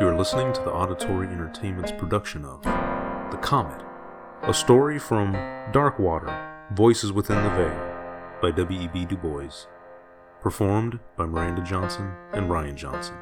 [0.00, 3.80] You are listening to the Auditory Entertainment's production of The Comet,
[4.42, 5.34] a story from
[5.72, 9.04] Darkwater Voices Within the Veil by W.E.B.
[9.04, 9.68] Du Bois,
[10.40, 13.14] performed by Miranda Johnson and Ryan Johnson.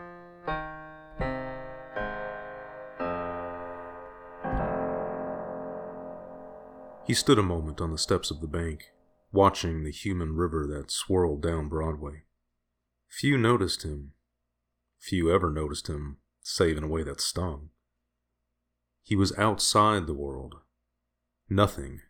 [7.05, 8.93] He stood a moment on the steps of the bank,
[9.31, 12.23] watching the human river that swirled down Broadway.
[13.11, 14.13] Few noticed him.
[14.99, 17.71] Few ever noticed him, save in a way that stung.
[19.03, 20.57] He was outside the world.
[21.49, 22.01] Nothing,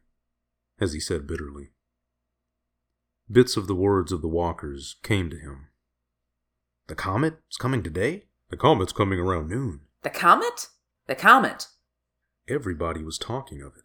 [0.81, 1.71] as he said bitterly.
[3.31, 5.69] Bits of the words of the walkers came to him.
[6.89, 8.25] The comet's is coming today?
[8.51, 9.81] The comet's coming around noon.
[10.03, 10.69] The comet?
[11.07, 11.69] The comet.
[12.49, 13.85] Everybody was talking of it.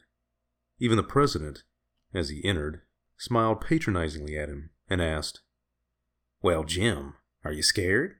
[0.80, 1.64] Even the president,
[2.14, 2.82] as he entered,
[3.18, 5.42] smiled patronizingly at him and asked,
[6.42, 8.16] Well, Jim, are you scared?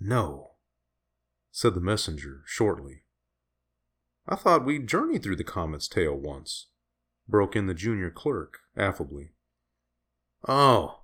[0.00, 0.51] No,
[1.52, 3.02] said the messenger shortly.
[4.26, 6.68] I thought we'd journeyed through the comet's tail once,
[7.28, 9.34] broke in the junior clerk affably.
[10.48, 11.02] Oh,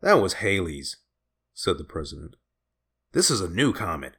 [0.00, 0.96] that was Halley's,
[1.52, 2.36] said the president.
[3.12, 4.16] This is a new comet.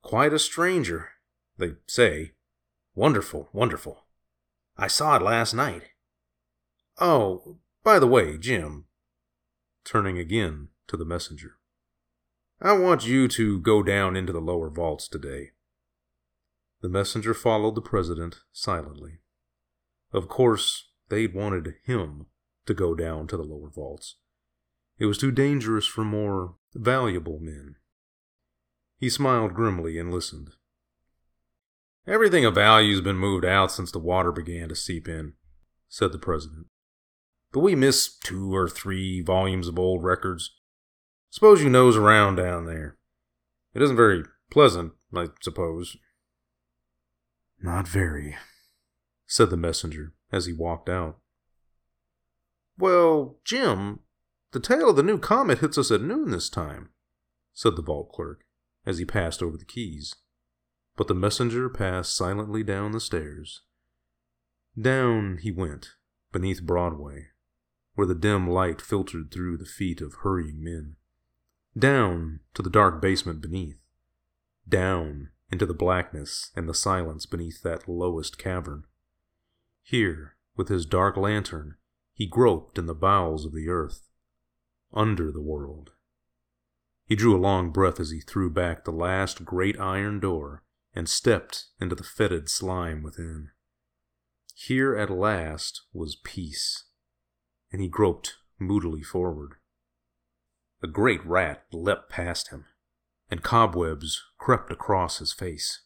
[0.00, 1.10] Quite a stranger,
[1.58, 2.32] they say.
[2.94, 4.06] Wonderful, wonderful.
[4.76, 5.82] I saw it last night.
[6.98, 8.86] Oh, by the way, Jim,
[9.84, 11.58] turning again to the messenger,
[12.64, 15.50] I want you to go down into the lower vaults today.
[16.80, 19.18] The messenger followed the president silently.
[20.12, 22.26] Of course, they'd wanted him
[22.66, 24.14] to go down to the lower vaults.
[24.96, 27.74] It was too dangerous for more valuable men.
[28.96, 30.50] He smiled grimly and listened.
[32.06, 35.32] Everything of value's been moved out since the water began to seep in,
[35.88, 36.66] said the president.
[37.50, 40.54] But we miss two or three volumes of old records.
[41.32, 42.98] Suppose you nose around down there.
[43.72, 45.96] It isn't very pleasant, I suppose.
[47.58, 48.36] Not very,
[49.26, 51.16] said the messenger as he walked out.
[52.76, 54.00] Well, Jim,
[54.50, 56.90] the tail of the new comet hits us at noon this time,
[57.54, 58.44] said the vault clerk
[58.84, 60.14] as he passed over the keys.
[60.96, 63.62] But the messenger passed silently down the stairs.
[64.78, 65.92] Down he went,
[66.30, 67.28] beneath Broadway,
[67.94, 70.96] where the dim light filtered through the feet of hurrying men.
[71.78, 73.78] Down to the dark basement beneath.
[74.68, 78.84] Down into the blackness and the silence beneath that lowest cavern.
[79.82, 81.76] Here, with his dark lantern,
[82.14, 84.08] he groped in the bowels of the earth,
[84.92, 85.92] under the world.
[87.06, 90.62] He drew a long breath as he threw back the last great iron door
[90.94, 93.50] and stepped into the fetid slime within.
[94.54, 96.84] Here at last was peace,
[97.72, 99.54] and he groped moodily forward.
[100.82, 102.66] A great rat leapt past him,
[103.30, 105.82] and cobwebs crept across his face.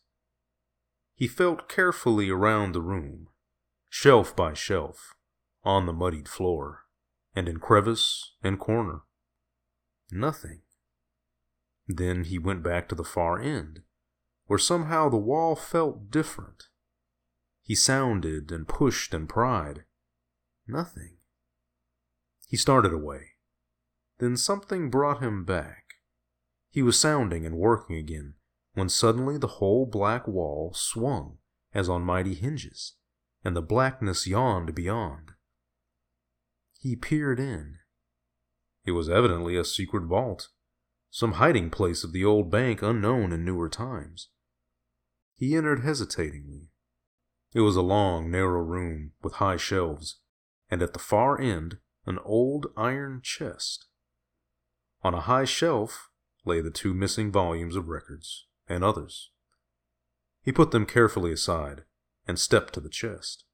[1.14, 3.28] He felt carefully around the room,
[3.88, 5.14] shelf by shelf,
[5.64, 6.84] on the muddied floor,
[7.34, 9.02] and in crevice and corner.
[10.10, 10.62] Nothing.
[11.86, 13.82] Then he went back to the far end
[14.46, 16.64] where somehow the wall felt different.
[17.62, 19.84] He sounded and pushed and pried.
[20.66, 21.16] Nothing.
[22.48, 23.35] He started away.
[24.18, 25.84] Then something brought him back.
[26.70, 28.34] He was sounding and working again
[28.74, 31.38] when suddenly the whole black wall swung
[31.72, 32.94] as on mighty hinges,
[33.44, 35.32] and the blackness yawned beyond.
[36.78, 37.78] He peered in.
[38.84, 40.48] It was evidently a secret vault,
[41.10, 44.28] some hiding place of the old bank unknown in newer times.
[45.36, 46.70] He entered hesitatingly.
[47.52, 50.20] It was a long, narrow room with high shelves,
[50.70, 53.86] and at the far end, an old iron chest.
[55.06, 56.10] On a high shelf
[56.44, 59.30] lay the two missing volumes of records and others.
[60.42, 61.84] He put them carefully aside
[62.26, 63.44] and stepped to the chest.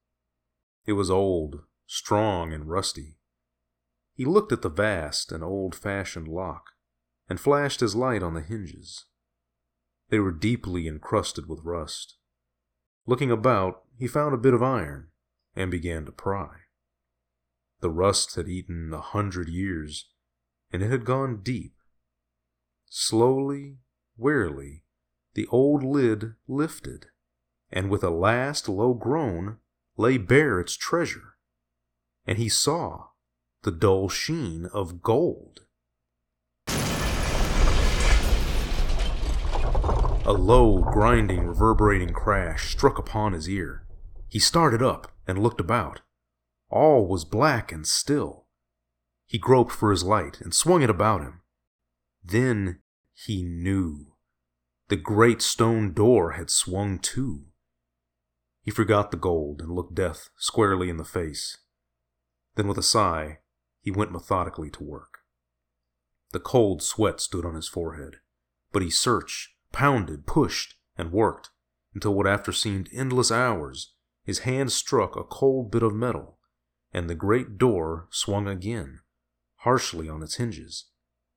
[0.86, 3.18] It was old, strong, and rusty.
[4.14, 6.70] He looked at the vast and old fashioned lock
[7.28, 9.04] and flashed his light on the hinges.
[10.08, 12.16] They were deeply encrusted with rust.
[13.04, 15.08] Looking about, he found a bit of iron
[15.54, 16.60] and began to pry.
[17.80, 20.08] The rust had eaten a hundred years,
[20.72, 21.74] and it had gone deep.
[22.86, 23.78] Slowly,
[24.16, 24.84] wearily,
[25.34, 27.06] the old lid lifted,
[27.70, 29.58] and with a last low groan
[29.96, 31.36] lay bare its treasure,
[32.26, 33.08] and he saw
[33.62, 35.60] the dull sheen of gold.
[40.24, 43.86] A low, grinding, reverberating crash struck upon his ear.
[44.28, 46.00] He started up and looked about.
[46.70, 48.41] All was black and still.
[49.32, 51.40] He groped for his light and swung it about him.
[52.22, 52.80] Then
[53.14, 54.12] he knew.
[54.88, 57.46] The great stone door had swung to.
[58.60, 61.56] He forgot the gold and looked death squarely in the face.
[62.56, 63.38] Then, with a sigh,
[63.80, 65.20] he went methodically to work.
[66.32, 68.16] The cold sweat stood on his forehead,
[68.70, 71.48] but he searched, pounded, pushed, and worked
[71.94, 73.94] until what after seemed endless hours,
[74.24, 76.38] his hand struck a cold bit of metal,
[76.92, 79.00] and the great door swung again,
[79.62, 80.86] harshly on its hinges,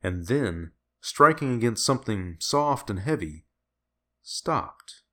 [0.01, 3.45] and then, striking against something soft and heavy,
[4.21, 5.03] stopped.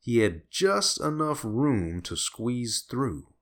[0.00, 3.34] He had just enough room to squeeze through.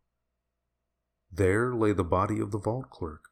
[1.31, 3.25] There lay the body of the vault clerk,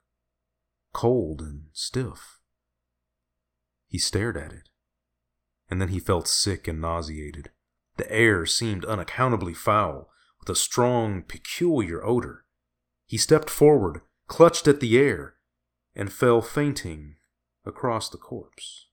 [0.93, 2.41] cold and stiff.
[3.89, 4.69] He stared at it,
[5.71, 7.51] and then he felt sick and nauseated.
[7.97, 12.45] The air seemed unaccountably foul, with a strong, peculiar odor.
[13.07, 15.35] He stepped forward, clutched at the air,
[15.95, 17.17] and fell fainting
[17.65, 18.89] across the corpse.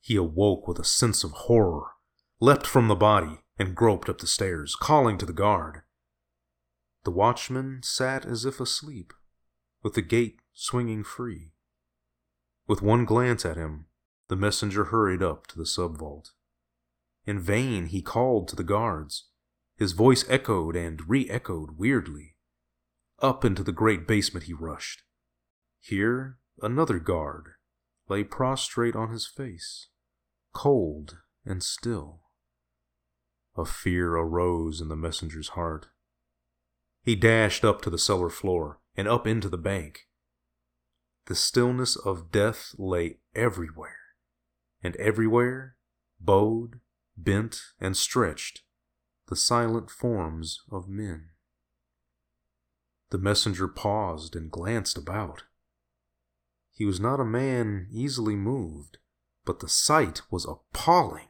[0.00, 1.92] He awoke with a sense of horror,
[2.40, 5.82] leapt from the body, and groped up the stairs, calling to the guard.
[7.04, 9.12] The watchman sat as if asleep,
[9.82, 11.52] with the gate swinging free.
[12.66, 13.86] With one glance at him,
[14.28, 16.32] the messenger hurried up to the sub vault.
[17.26, 19.24] In vain he called to the guards.
[19.76, 22.35] His voice echoed and re echoed weirdly.
[23.20, 25.02] Up into the great basement he rushed.
[25.80, 27.54] Here, another guard
[28.08, 29.88] lay prostrate on his face,
[30.52, 32.22] cold and still.
[33.56, 35.88] A fear arose in the messenger's heart.
[37.02, 40.08] He dashed up to the cellar floor and up into the bank.
[41.26, 43.98] The stillness of death lay everywhere,
[44.82, 45.76] and everywhere
[46.20, 46.80] bowed,
[47.16, 48.62] bent, and stretched
[49.28, 51.30] the silent forms of men.
[53.10, 55.44] The messenger paused and glanced about.
[56.72, 58.98] He was not a man easily moved,
[59.44, 61.28] but the sight was appalling.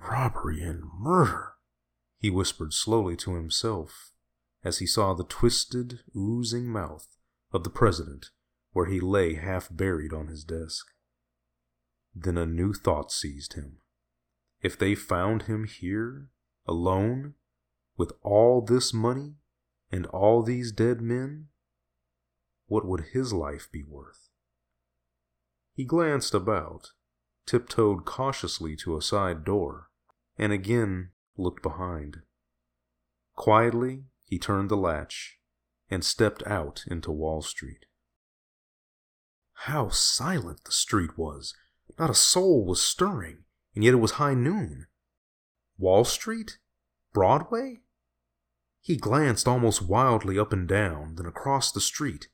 [0.00, 1.54] Robbery and murder,
[2.18, 4.12] he whispered slowly to himself
[4.64, 7.06] as he saw the twisted, oozing mouth
[7.52, 8.30] of the president
[8.72, 10.86] where he lay half buried on his desk.
[12.14, 13.78] Then a new thought seized him.
[14.60, 16.30] If they found him here,
[16.66, 17.34] alone,
[17.96, 19.36] with all this money
[19.96, 21.46] and all these dead men,
[22.66, 24.28] what would his life be worth?
[25.72, 26.92] He glanced about,
[27.46, 29.88] tiptoed cautiously to a side door,
[30.36, 32.18] and again looked behind.
[33.36, 35.38] Quietly, he turned the latch
[35.88, 37.86] and stepped out into Wall Street.
[39.60, 41.54] How silent the street was!
[41.98, 43.44] Not a soul was stirring,
[43.74, 44.88] and yet it was high noon.
[45.78, 46.58] Wall Street?
[47.14, 47.80] Broadway?
[48.86, 52.28] He glanced almost wildly up and down, then across the street,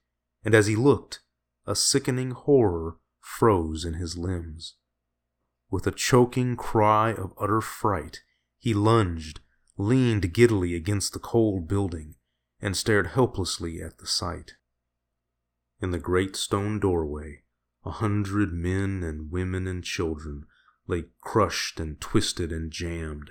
[0.45, 1.23] and as he looked,
[1.65, 4.75] a sickening horror froze in his limbs.
[5.71, 8.21] With a choking cry of utter fright,
[8.59, 9.41] he lunged,
[9.79, 12.17] leaned giddily against the cold building,
[12.61, 14.57] and stared helplessly at the sight.
[15.81, 17.45] In the great stone doorway,
[17.83, 20.45] a hundred men and women and children
[20.87, 23.31] lay crushed and twisted and jammed,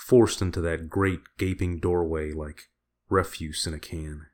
[0.00, 2.70] forced into that great gaping doorway like
[3.08, 4.26] refuse in a can.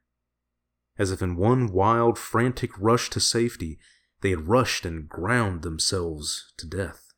[0.98, 3.78] As if in one wild, frantic rush to safety,
[4.20, 7.12] they had rushed and ground themselves to death.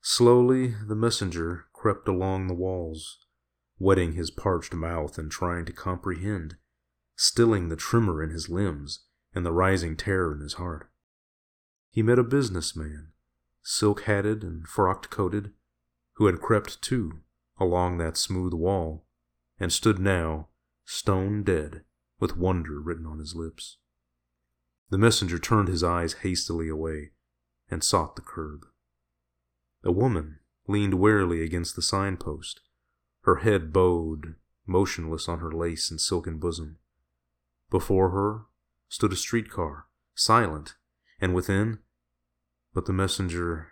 [0.00, 3.18] Slowly, the messenger crept along the walls,
[3.78, 6.56] wetting his parched mouth and trying to comprehend,
[7.16, 9.04] stilling the tremor in his limbs
[9.34, 10.88] and the rising terror in his heart.
[11.90, 13.12] He met a businessman,
[13.62, 15.52] silk hatted and frocked coated,
[16.18, 17.20] who had crept too
[17.60, 19.06] along that smooth wall
[19.60, 20.48] and stood now
[20.84, 21.82] stone dead
[22.18, 23.76] with wonder written on his lips.
[24.90, 27.12] The messenger turned his eyes hastily away
[27.70, 28.66] and sought the curb.
[29.84, 32.62] A woman leaned wearily against the signpost,
[33.20, 34.34] her head bowed,
[34.66, 36.78] motionless on her lace and silken bosom.
[37.70, 38.46] Before her
[38.88, 40.74] stood a streetcar, silent,
[41.20, 41.78] and within,
[42.74, 43.68] but the messenger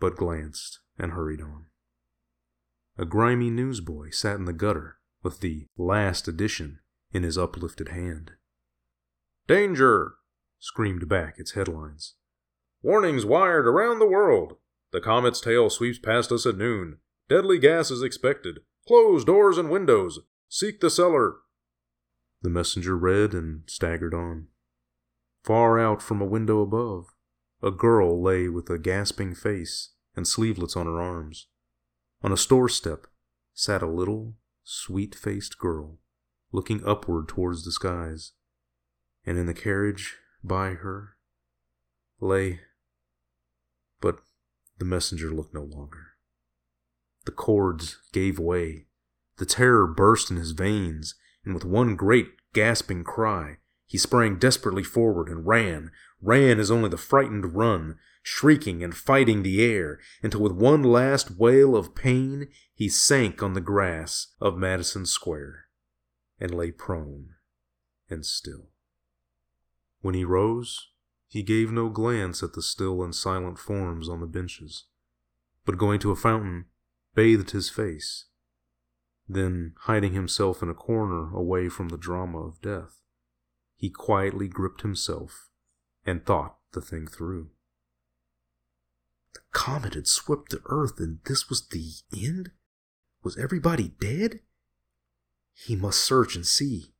[0.00, 1.66] but glanced and hurried on.
[2.98, 6.80] A grimy newsboy sat in the gutter with the last edition
[7.12, 8.32] in his uplifted hand.
[9.46, 10.14] Danger!
[10.58, 12.14] screamed back its headlines.
[12.82, 14.56] Warnings wired around the world.
[14.92, 16.98] The comet's tail sweeps past us at noon.
[17.28, 18.60] Deadly gas is expected.
[18.86, 20.20] Close doors and windows.
[20.48, 21.36] Seek the cellar.
[22.42, 24.48] The messenger read and staggered on.
[25.44, 27.06] Far out from a window above,
[27.62, 31.48] a girl lay with a gasping face and sleevelets on her arms.
[32.22, 33.06] On a store step
[33.52, 35.98] sat a little, sweet faced girl,
[36.52, 38.32] looking upward towards the skies,
[39.26, 41.16] and in the carriage by her
[42.20, 42.60] lay
[44.00, 44.20] but
[44.78, 46.12] The messenger looked no longer.
[47.24, 48.86] The cords gave way.
[49.36, 51.14] The terror burst in his veins,
[51.44, 56.88] and with one great gasping cry, he sprang desperately forward and ran, ran as only
[56.88, 62.48] the frightened run, shrieking and fighting the air, until with one last wail of pain
[62.74, 65.66] he sank on the grass of Madison Square
[66.38, 67.30] and lay prone
[68.08, 68.70] and still.
[70.00, 70.88] When he rose,
[71.28, 74.84] he gave no glance at the still and silent forms on the benches,
[75.64, 76.66] but going to a fountain,
[77.14, 78.26] bathed his face.
[79.28, 83.00] Then, hiding himself in a corner away from the drama of death,
[83.76, 85.48] he quietly gripped himself
[86.04, 87.50] and thought the thing through.
[89.34, 92.50] The comet had swept the earth, and this was the end?
[93.22, 94.40] Was everybody dead?
[95.54, 96.94] He must search and see.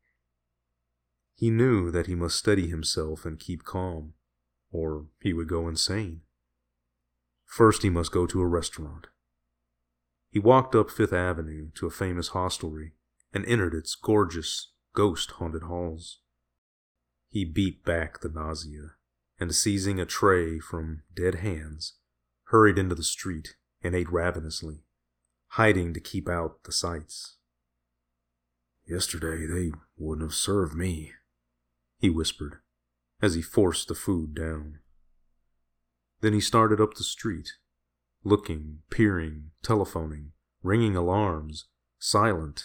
[1.34, 4.14] He knew that he must steady himself and keep calm,
[4.70, 6.22] or he would go insane.
[7.44, 9.08] First, he must go to a restaurant.
[10.30, 12.92] He walked up Fifth Avenue to a famous hostelry
[13.34, 16.20] and entered its gorgeous, ghost haunted halls.
[17.28, 18.92] He beat back the nausea,
[19.38, 21.94] and seizing a tray from dead hands,
[22.52, 24.84] hurried into the street and ate ravenously,
[25.48, 27.38] hiding to keep out the sights.
[28.86, 31.12] Yesterday they wouldn't have served me,
[31.98, 32.58] he whispered
[33.20, 34.78] as he forced the food down.
[36.20, 37.54] Then he started up the street,
[38.22, 40.32] looking, peering, telephoning,
[40.62, 41.66] ringing alarms,
[41.98, 42.62] silent,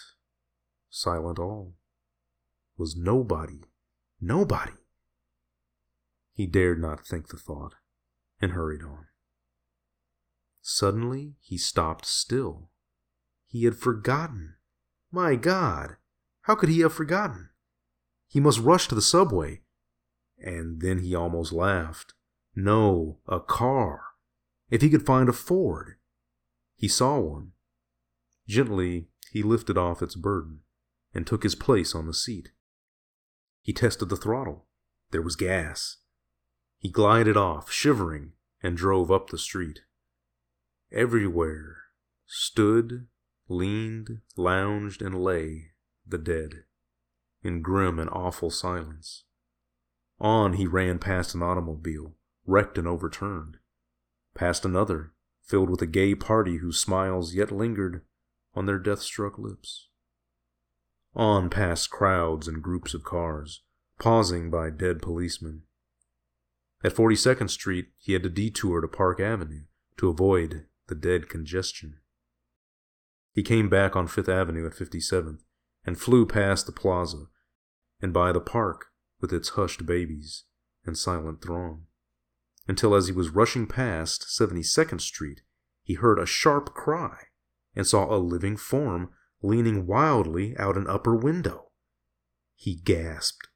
[0.89, 1.75] silent all.
[2.77, 3.61] Was nobody
[4.19, 4.73] Nobody.
[6.33, 7.75] He dared not think the thought,
[8.41, 9.05] and hurried on.
[10.69, 12.71] Suddenly he stopped still.
[13.47, 14.55] He had forgotten.
[15.13, 15.95] My God!
[16.41, 17.51] How could he have forgotten?
[18.27, 19.61] He must rush to the subway.
[20.37, 22.15] And then he almost laughed.
[22.53, 24.01] No, a car.
[24.69, 25.95] If he could find a Ford.
[26.75, 27.53] He saw one.
[28.45, 30.63] Gently, he lifted off its burden
[31.13, 32.49] and took his place on the seat.
[33.61, 34.65] He tested the throttle.
[35.11, 35.99] There was gas.
[36.77, 39.79] He glided off, shivering, and drove up the street.
[40.91, 41.77] Everywhere
[42.25, 43.07] stood,
[43.47, 45.71] leaned, lounged, and lay
[46.05, 46.63] the dead,
[47.43, 49.23] in grim and awful silence.
[50.19, 52.15] On he ran past an automobile,
[52.45, 53.57] wrecked and overturned,
[54.33, 55.13] past another,
[55.43, 58.03] filled with a gay party whose smiles yet lingered
[58.55, 59.87] on their death struck lips
[61.17, 63.63] on past crowds and groups of cars,
[63.99, 65.63] pausing by dead policemen.
[66.83, 69.63] At 42nd Street, he had to detour to Park Avenue
[69.97, 71.97] to avoid the dead congestion.
[73.33, 75.39] He came back on Fifth Avenue at 57th
[75.85, 77.27] and flew past the plaza
[78.01, 78.87] and by the park
[79.19, 80.43] with its hushed babies
[80.85, 81.85] and silent throng,
[82.67, 85.41] until as he was rushing past 72nd Street,
[85.83, 87.17] he heard a sharp cry
[87.75, 89.09] and saw a living form
[89.41, 91.69] leaning wildly out an upper window.
[92.55, 93.47] He gasped.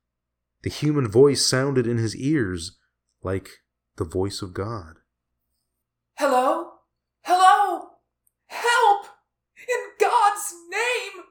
[0.64, 2.78] The human voice sounded in his ears
[3.24, 3.50] like
[3.98, 4.98] the voice of God.
[6.14, 6.74] Hello?
[7.24, 7.90] Hello?
[8.48, 9.06] Help!
[9.58, 11.24] In God's name!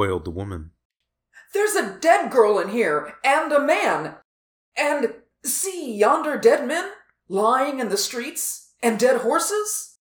[0.00, 0.70] Wailed the woman.
[1.52, 4.14] There's a dead girl in here, and a man.
[4.76, 5.14] And
[5.44, 6.90] see yonder dead men
[7.28, 9.98] lying in the streets, and dead horses?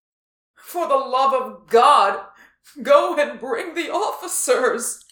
[0.56, 2.22] For the love of God,
[2.82, 5.04] Go and bring the officers.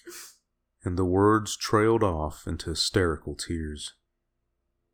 [0.84, 3.94] And the words trailed off into hysterical tears.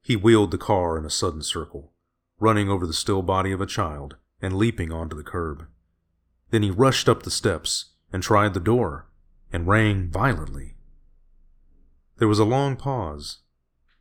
[0.01, 1.93] He wheeled the car in a sudden circle,
[2.39, 5.67] running over the still body of a child and leaping onto the curb.
[6.51, 9.07] Then he rushed up the steps and tried the door
[9.53, 10.75] and rang violently.
[12.17, 13.39] There was a long pause,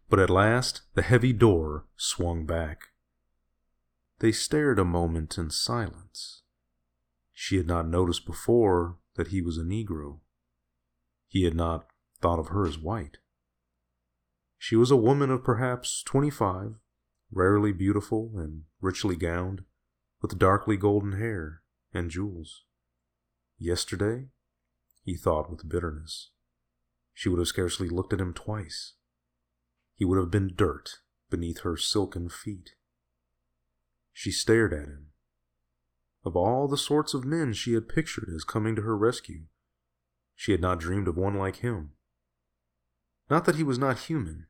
[0.09, 2.89] but at last the heavy door swung back.
[4.19, 6.43] They stared a moment in silence.
[7.33, 10.21] She had not noticed before that he was a Negro.
[11.29, 11.87] He had not
[12.21, 13.19] thought of her as white.
[14.59, 16.77] She was a woman of perhaps twenty five,
[17.31, 19.65] rarely beautiful and richly gowned,
[20.21, 22.65] with darkly golden hair and jewels.
[23.59, 24.29] Yesterday,
[25.03, 26.31] he thought with bitterness,
[27.13, 28.95] she would have scarcely looked at him twice.
[29.95, 32.71] He would have been dirt beneath her silken feet.
[34.13, 35.13] She stared at him,
[36.25, 39.45] of all the sorts of men she had pictured as coming to her rescue,
[40.37, 41.93] she had not dreamed of one like him.
[43.29, 44.47] Not that he was not human,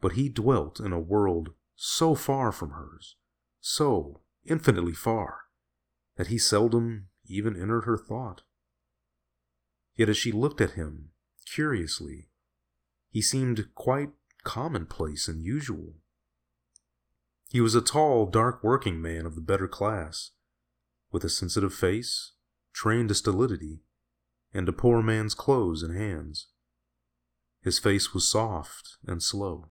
[0.00, 3.16] but he dwelt in a world so far from hers,
[3.60, 5.40] so infinitely far,
[6.16, 8.42] that he seldom even entered her thought.
[9.96, 11.10] Yet as she looked at him
[11.46, 12.28] curiously,
[13.10, 14.10] he seemed quite
[14.44, 15.94] commonplace and usual.
[17.48, 20.32] He was a tall, dark working man of the better class,
[21.10, 22.32] with a sensitive face,
[22.72, 23.84] trained to stolidity,
[24.52, 26.48] and a poor man's clothes and hands.
[27.62, 29.70] His face was soft and slow,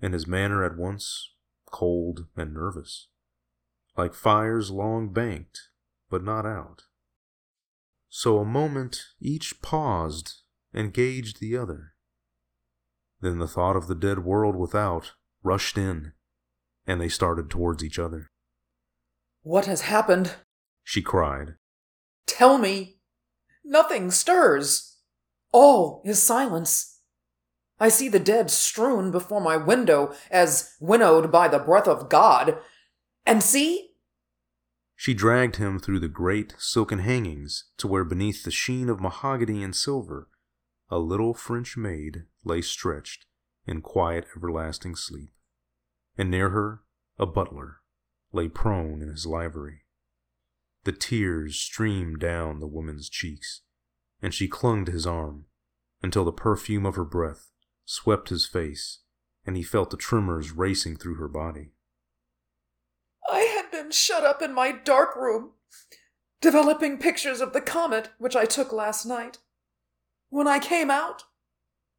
[0.00, 1.32] and his manner at once
[1.66, 3.08] cold and nervous,
[3.96, 5.70] like fires long banked
[6.10, 6.84] but not out.
[8.16, 10.34] So a moment each paused
[10.72, 11.94] and gauged the other.
[13.20, 16.12] Then the thought of the dead world without rushed in,
[16.86, 18.28] and they started towards each other.
[19.42, 20.36] What has happened?
[20.84, 21.56] She cried.
[22.24, 22.98] Tell me.
[23.64, 24.98] Nothing stirs.
[25.50, 27.00] All is silence.
[27.80, 32.58] I see the dead strewn before my window as winnowed by the breath of God.
[33.26, 33.93] And see,
[35.04, 39.62] she dragged him through the great silken hangings to where beneath the sheen of mahogany
[39.62, 40.30] and silver
[40.88, 43.26] a little French maid lay stretched
[43.66, 45.34] in quiet everlasting sleep,
[46.16, 46.84] and near her
[47.18, 47.82] a butler
[48.32, 49.82] lay prone in his livery.
[50.84, 53.60] The tears streamed down the woman's cheeks,
[54.22, 55.44] and she clung to his arm
[56.02, 57.50] until the perfume of her breath
[57.84, 59.00] swept his face,
[59.44, 61.73] and he felt the tremors racing through her body
[63.74, 65.50] been shut up in my dark room,
[66.40, 69.38] developing pictures of the comet which I took last night.
[70.28, 71.24] When I came out,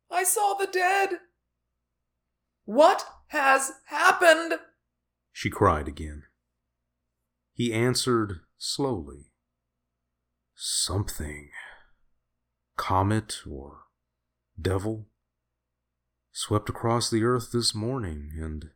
[0.09, 1.19] I saw the dead.
[2.63, 4.53] What has happened?
[5.33, 6.23] She cried again.
[7.53, 9.31] He answered slowly.
[10.55, 11.49] Something.
[12.77, 13.79] Comet or
[14.59, 15.07] devil
[16.31, 18.69] swept across the earth this morning, and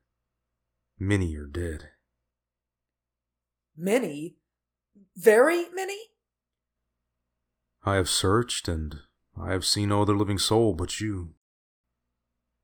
[0.98, 1.92] many are dead.
[3.82, 4.36] Many?
[5.16, 5.98] Very many?
[7.86, 8.98] I have searched, and
[9.42, 11.36] I have seen no other living soul but you.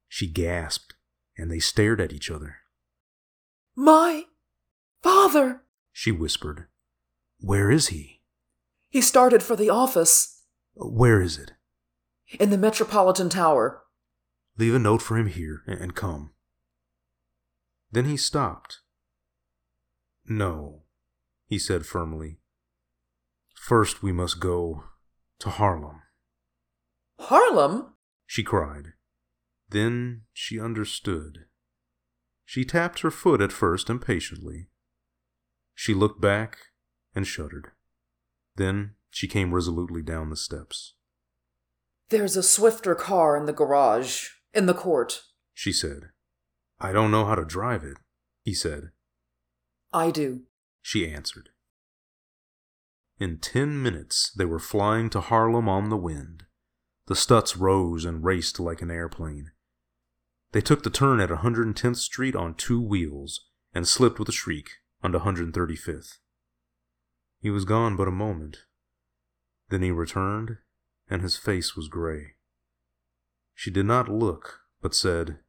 [0.09, 0.95] She gasped,
[1.37, 2.57] and they stared at each other.
[3.77, 4.25] My
[5.01, 6.67] father, she whispered.
[7.39, 8.21] Where is he?
[8.89, 10.43] He started for the office.
[10.73, 11.53] Where is it?
[12.41, 13.83] In the Metropolitan Tower.
[14.57, 16.31] Leave a note for him here and come.
[17.89, 18.79] Then he stopped.
[20.25, 20.84] No,
[21.47, 22.39] he said firmly.
[23.55, 24.83] First, we must go
[25.39, 26.01] to Harlem.
[27.19, 27.93] Harlem?
[28.25, 28.93] she cried.
[29.69, 31.45] Then she understood.
[32.45, 34.67] She tapped her foot at first impatiently.
[35.73, 36.57] She looked back
[37.15, 37.71] and shuddered.
[38.55, 40.93] Then she came resolutely down the steps.
[42.09, 46.09] There's a swifter car in the garage, in the court, she said.
[46.79, 47.97] I don't know how to drive it,
[48.43, 48.91] he said.
[49.91, 50.43] I do
[50.85, 51.49] she answered.
[53.17, 56.43] In ten minutes they were flying to Harlem on the wind.
[57.07, 59.49] The Stutz rose and raced like an airplane.
[60.51, 64.69] They took the turn at 110th Street on two wheels and slipped with a shriek
[65.01, 66.19] onto 135th.
[67.39, 68.57] He was gone but a moment.
[69.69, 70.57] Then he returned,
[71.09, 72.35] and his face was gray.
[73.55, 75.39] She did not look, but said,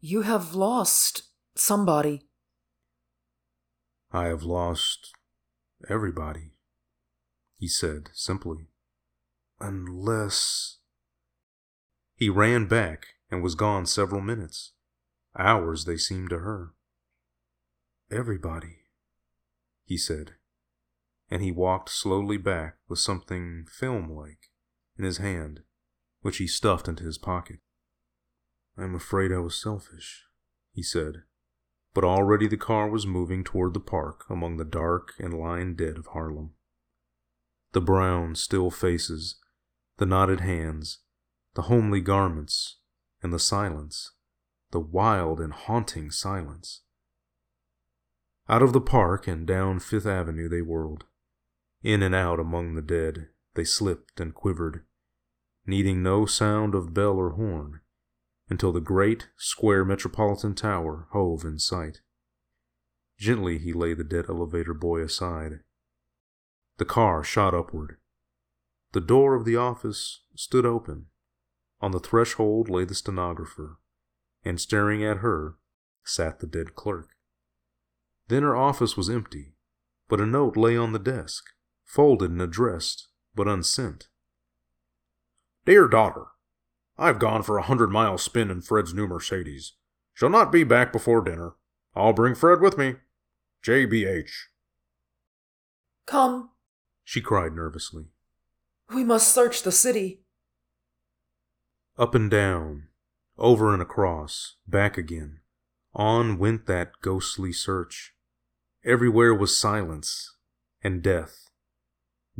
[0.00, 2.27] You have lost somebody.
[4.10, 5.12] I have lost
[5.88, 6.52] everybody,
[7.58, 8.68] he said simply.
[9.60, 10.78] Unless.
[12.14, 14.72] He ran back and was gone several minutes.
[15.36, 16.72] Hours they seemed to her.
[18.10, 18.78] Everybody,
[19.84, 20.36] he said,
[21.30, 24.48] and he walked slowly back with something film like
[24.96, 25.60] in his hand,
[26.22, 27.58] which he stuffed into his pocket.
[28.76, 30.24] I'm afraid I was selfish,
[30.72, 31.24] he said,
[31.94, 35.96] but already the car was moving toward the park among the dark and lying dead
[35.96, 36.52] of Harlem.
[37.72, 39.36] The brown, still faces,
[39.98, 40.98] the knotted hands,
[41.54, 42.76] the homely garments,
[43.22, 44.12] and the silence,
[44.70, 46.82] the wild and haunting silence.
[48.48, 51.04] Out of the park and down Fifth Avenue they whirled.
[51.82, 54.84] In and out among the dead they slipped and quivered,
[55.66, 57.80] needing no sound of bell or horn,
[58.50, 62.00] until the great, square Metropolitan Tower hove in sight.
[63.18, 65.60] Gently he laid the dead elevator boy aside.
[66.78, 67.96] The car shot upward.
[68.92, 71.06] The door of the office stood open.
[71.80, 73.78] On the threshold lay the stenographer,
[74.44, 75.56] and staring at her
[76.04, 77.10] sat the dead clerk.
[78.28, 79.54] Then her office was empty,
[80.08, 81.44] but a note lay on the desk,
[81.84, 84.08] folded and addressed, but unsent.
[85.64, 86.26] Dear daughter,
[86.98, 89.74] I've gone for a hundred mile spin in Fred's new Mercedes.
[90.14, 91.52] Shall not be back before dinner.
[91.94, 92.96] I'll bring Fred with me.
[93.62, 94.48] J.B.H.
[96.06, 96.50] Come,
[97.04, 98.06] she cried nervously.
[98.92, 100.22] We must search the city.
[101.96, 102.88] Up and down,
[103.36, 105.40] over and across, back again,
[105.94, 108.14] On went that ghostly search.
[108.84, 110.34] Everywhere was silence
[110.82, 111.50] and death.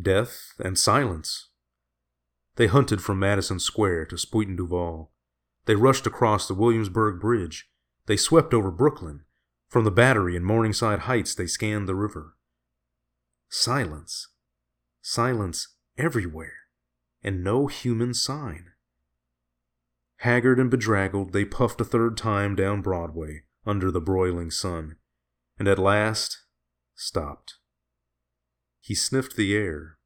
[0.01, 1.49] Death and silence.
[2.59, 5.13] They hunted from Madison Square to Spuyten Duyvil.
[5.67, 7.71] They rushed across the Williamsburg Bridge.
[8.07, 9.23] They swept over Brooklyn.
[9.69, 12.35] From the Battery and Morningside Heights, they scanned the river.
[13.49, 14.31] Silence.
[15.01, 16.67] Silence everywhere,
[17.23, 18.73] and no human sign.
[20.17, 24.97] Haggard and bedraggled, they puffed a third time down Broadway under the broiling sun,
[25.61, 26.43] and at last
[26.97, 27.55] stopped.
[28.81, 29.99] He sniffed the air,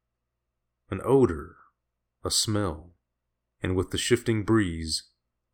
[0.91, 1.55] an odor,
[2.23, 2.91] a smell,
[3.61, 5.03] and with the shifting breeze,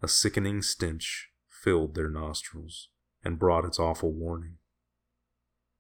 [0.02, 2.90] a sickening stench filled their nostrils
[3.24, 4.58] and brought its awful warning.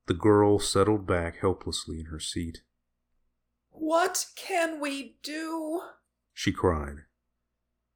[0.07, 2.61] The girl settled back helplessly in her seat.
[3.69, 5.81] What can we do?
[6.33, 7.03] She cried.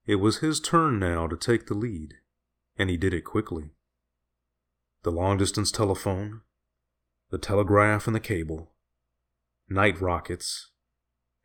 [0.05, 2.15] It was his turn now to take the lead,
[2.77, 3.71] and he did it quickly.
[5.03, 6.41] The long distance telephone,
[7.29, 8.73] the telegraph and the cable,
[9.67, 10.69] night rockets,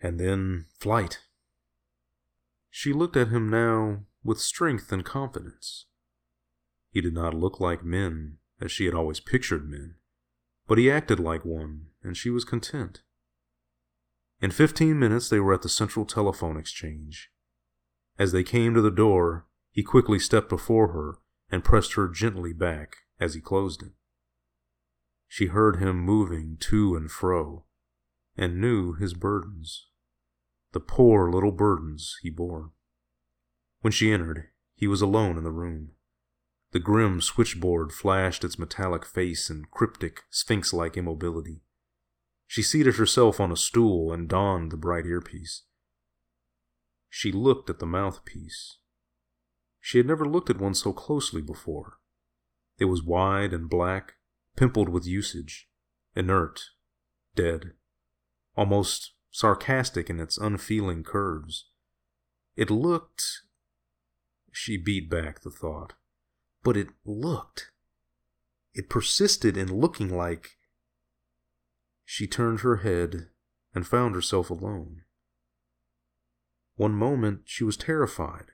[0.01, 1.21] and then flight.
[2.71, 5.87] She looked at him now with strength and confidence.
[6.91, 9.97] He did not look like men as she had always pictured men,
[10.67, 13.03] but he acted like one, and she was content.
[14.41, 17.31] In fifteen minutes they were at the central telephone exchange.
[18.19, 21.19] As they came to the door, he quickly stepped before her
[21.51, 23.93] and pressed her gently back as he closed it.
[25.27, 27.65] She heard him moving to and fro,
[28.37, 29.88] and knew his burdens,
[30.73, 32.73] the poor little burdens he bore.
[33.81, 35.93] When she entered, he was alone in the room.
[36.73, 41.63] The grim switchboard flashed its metallic face in cryptic, sphinx like immobility.
[42.47, 45.65] She seated herself on a stool and donned the bright earpiece.
[47.09, 48.79] She looked at the mouthpiece.
[49.81, 51.99] She had never looked at one so closely before.
[52.79, 54.15] It was wide and black,
[54.57, 55.69] pimpled with usage,
[56.15, 56.61] inert,
[57.35, 57.73] dead,
[58.57, 61.67] almost sarcastic in its unfeeling curves.
[62.57, 63.43] It looked.
[64.53, 65.95] She beat back the thought.
[66.63, 67.71] But it looked.
[68.75, 70.57] It persisted in looking like.
[72.05, 73.29] She turned her head
[73.75, 75.03] and found herself alone.
[76.77, 78.53] One moment she was terrified.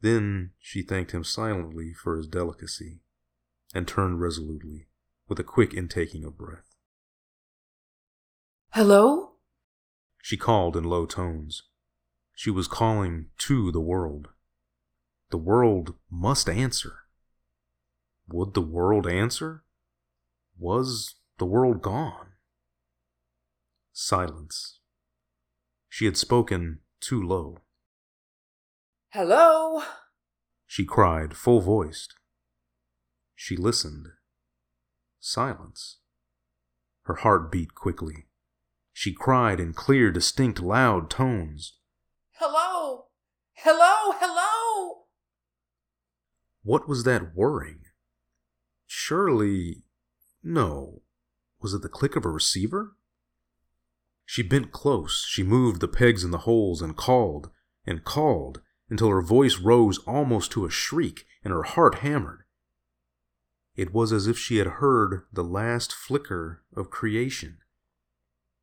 [0.00, 3.00] Then she thanked him silently for his delicacy
[3.74, 4.88] and turned resolutely,
[5.28, 6.76] with a quick intaking of breath.
[8.70, 9.25] Hello?
[10.26, 11.62] She called in low tones.
[12.34, 14.30] She was calling to the world.
[15.30, 16.94] The world must answer.
[18.26, 19.62] Would the world answer?
[20.58, 22.32] Was the world gone?
[23.92, 24.80] Silence.
[25.88, 27.58] She had spoken too low.
[29.10, 29.84] Hello?
[30.66, 32.16] She cried, full voiced.
[33.36, 34.08] She listened.
[35.20, 35.98] Silence.
[37.02, 38.26] Her heart beat quickly.
[38.98, 41.74] She cried in clear, distinct, loud tones.
[42.38, 43.08] Hello?
[43.52, 44.16] Hello?
[44.18, 45.02] Hello?
[46.62, 47.80] What was that whirring?
[48.86, 49.82] Surely.
[50.42, 51.02] No.
[51.60, 52.96] Was it the click of a receiver?
[54.24, 57.50] She bent close, she moved the pegs in the holes and called
[57.84, 62.44] and called until her voice rose almost to a shriek and her heart hammered.
[63.74, 67.58] It was as if she had heard the last flicker of creation,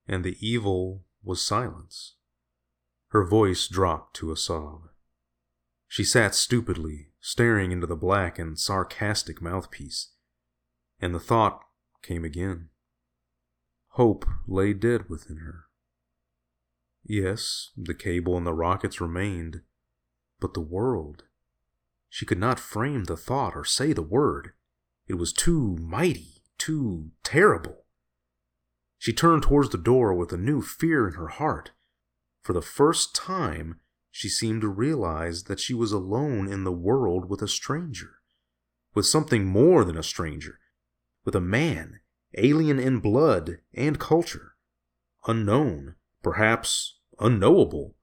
[0.08, 2.16] and the evil was silence.
[3.10, 4.90] Her voice dropped to a sob.
[5.88, 10.14] She sat stupidly, staring into the black and sarcastic mouthpiece,
[11.00, 11.62] and the thought
[12.02, 12.70] came again.
[13.90, 15.66] Hope lay dead within her.
[17.04, 19.62] Yes, the cable and the rockets remained,
[20.40, 21.24] but the world.
[22.10, 24.54] She could not frame the thought or say the word.
[25.08, 27.83] It was too mighty, too terrible.
[29.04, 31.72] She turned towards the door with a new fear in her heart.
[32.42, 37.30] For the first time, she seemed to realize that she was alone in the world
[37.30, 38.20] with a stranger,
[38.94, 40.58] with something more than a stranger,
[41.26, 42.00] with a man
[42.38, 44.56] alien in blood and culture,
[45.28, 47.98] unknown, perhaps unknowable.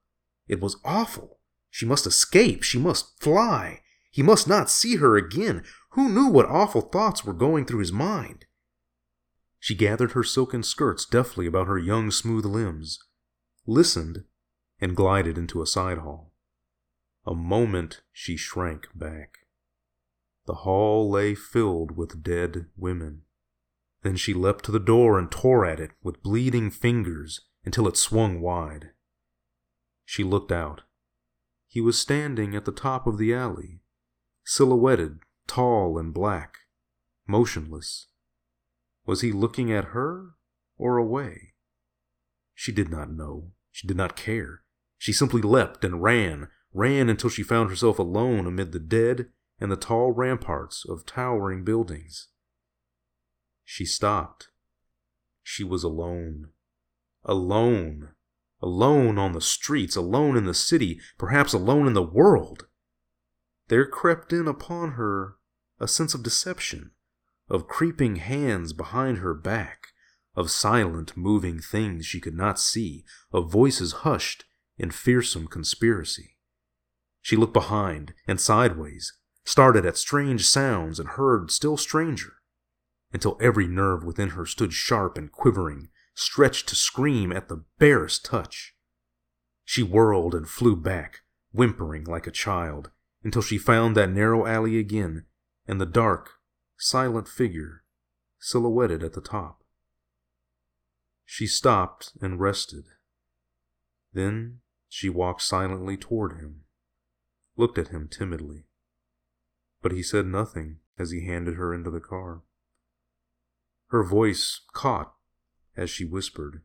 [0.47, 1.39] It was awful.
[1.71, 2.61] She must escape.
[2.61, 3.81] She must fly.
[4.11, 5.63] He must not see her again.
[5.93, 8.45] Who knew what awful thoughts were going through his mind?
[9.63, 12.97] She gathered her silken skirts deftly about her young, smooth limbs,
[13.67, 14.23] listened,
[14.79, 16.33] and glided into a side hall.
[17.27, 19.37] A moment she shrank back.
[20.47, 23.21] The hall lay filled with dead women.
[24.01, 27.97] Then she leapt to the door and tore at it with bleeding fingers until it
[27.97, 28.89] swung wide.
[30.03, 30.81] She looked out.
[31.67, 33.81] He was standing at the top of the alley,
[34.43, 36.55] silhouetted, tall and black,
[37.27, 38.07] motionless.
[39.05, 40.31] Was he looking at her
[40.77, 41.53] or away?
[42.53, 43.51] She did not know.
[43.71, 44.63] She did not care.
[44.97, 49.71] She simply leapt and ran, ran until she found herself alone amid the dead and
[49.71, 52.27] the tall ramparts of towering buildings.
[53.63, 54.49] She stopped.
[55.41, 56.49] She was alone.
[57.23, 58.09] Alone.
[58.61, 62.67] Alone on the streets, alone in the city, perhaps alone in the world.
[63.69, 65.37] There crept in upon her
[65.79, 66.91] a sense of deception,
[67.51, 69.87] of creeping hands behind her back,
[70.35, 74.45] of silent, moving things she could not see, of voices hushed
[74.77, 76.37] in fearsome conspiracy.
[77.21, 82.35] She looked behind and sideways, started at strange sounds and heard still stranger,
[83.11, 88.23] until every nerve within her stood sharp and quivering, stretched to scream at the barest
[88.23, 88.75] touch.
[89.65, 91.19] She whirled and flew back,
[91.51, 92.91] whimpering like a child,
[93.25, 95.25] until she found that narrow alley again
[95.67, 96.40] and the dark,
[96.81, 97.83] silent figure
[98.39, 99.63] silhouetted at the top.
[101.23, 102.85] She stopped and rested.
[104.13, 106.61] Then she walked silently toward him,
[107.55, 108.65] looked at him timidly.
[109.83, 112.41] But he said nothing as he handed her into the car.
[113.89, 115.13] Her voice caught
[115.77, 116.63] as she whispered,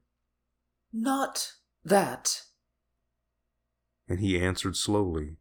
[0.92, 2.42] Not that.
[4.08, 5.36] And he answered slowly,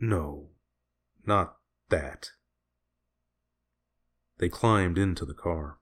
[0.00, 0.50] No,
[1.24, 1.58] not
[1.90, 2.30] that.
[4.42, 5.78] They climbed into the car.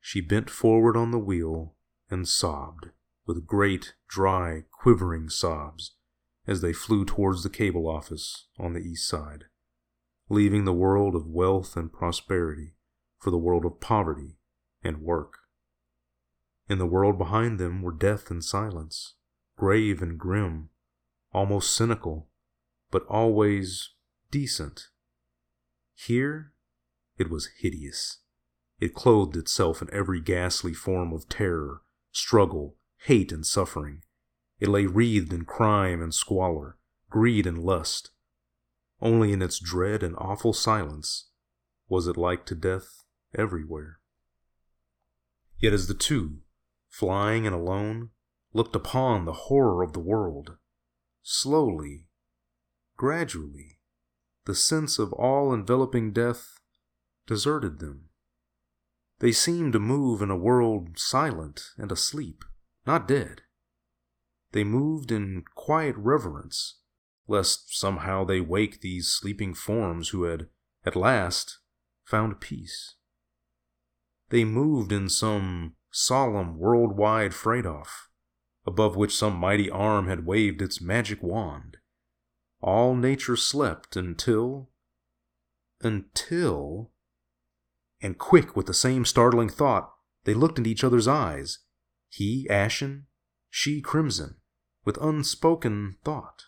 [0.00, 1.76] She bent forward on the wheel
[2.08, 2.88] and sobbed,
[3.26, 5.92] with great, dry, quivering sobs,
[6.46, 9.44] as they flew towards the cable office on the east side,
[10.30, 12.76] leaving the world of wealth and prosperity
[13.18, 14.38] for the world of poverty
[14.82, 15.40] and work.
[16.66, 19.16] In the world behind them were death and silence,
[19.58, 20.70] grave and grim,
[21.30, 22.30] almost cynical,
[22.90, 23.90] but always
[24.30, 24.88] decent.
[25.94, 26.54] Here,
[27.20, 28.20] it was hideous.
[28.80, 34.02] It clothed itself in every ghastly form of terror, struggle, hate, and suffering.
[34.58, 36.78] It lay wreathed in crime and squalor,
[37.10, 38.10] greed and lust.
[39.02, 41.28] Only in its dread and awful silence
[41.88, 43.04] was it like to death
[43.34, 44.00] everywhere.
[45.58, 46.38] Yet as the two,
[46.88, 48.10] flying and alone,
[48.54, 50.56] looked upon the horror of the world.
[51.22, 52.06] Slowly,
[52.96, 53.78] gradually,
[54.46, 56.59] the sense of all enveloping death
[57.30, 58.08] deserted them.
[59.20, 62.44] They seemed to move in a world silent and asleep,
[62.88, 63.42] not dead.
[64.50, 66.80] They moved in quiet reverence,
[67.28, 70.48] lest somehow they wake these sleeping forms who had,
[70.84, 71.60] at last,
[72.02, 72.96] found peace.
[74.30, 78.08] They moved in some solemn worldwide Friedhof,
[78.66, 81.76] above which some mighty arm had waved its magic wand.
[82.60, 84.68] All nature slept until.
[85.80, 86.90] until.
[88.02, 89.92] And quick with the same startling thought,
[90.24, 91.58] they looked into each other's eyes,
[92.08, 93.06] he ashen,
[93.48, 94.36] she crimson,
[94.84, 96.44] with unspoken thought.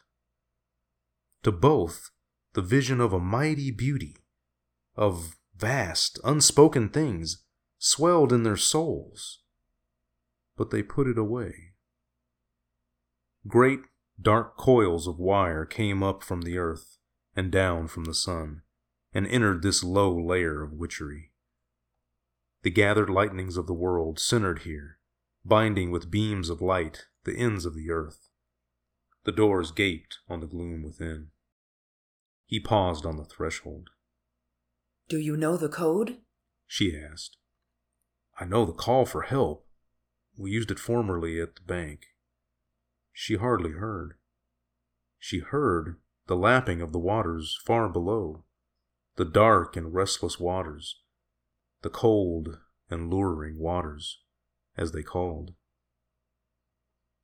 [1.42, 2.10] To both,
[2.54, 4.16] the vision of a mighty beauty,
[4.96, 7.44] of vast, unspoken things,
[7.78, 9.40] swelled in their souls,
[10.56, 11.72] but they put it away.
[13.46, 13.80] Great,
[14.20, 16.98] dark coils of wire came up from the earth
[17.34, 18.62] and down from the sun,
[19.12, 21.31] and entered this low layer of witchery.
[22.62, 24.98] The gathered lightnings of the world centered here,
[25.44, 28.28] binding with beams of light the ends of the earth.
[29.24, 31.28] The doors gaped on the gloom within.
[32.46, 33.90] He paused on the threshold.
[35.08, 36.18] Do you know the code?
[36.66, 37.36] She asked.
[38.38, 39.66] I know the call for help.
[40.36, 42.06] We used it formerly at the bank.
[43.12, 44.14] She hardly heard.
[45.18, 45.96] She heard
[46.26, 48.44] the lapping of the waters far below,
[49.16, 51.01] the dark and restless waters,
[51.82, 54.20] the cold and luring waters,
[54.76, 55.52] as they called.